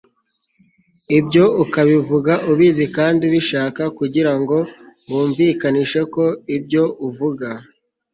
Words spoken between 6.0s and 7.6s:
ko ibyouvuga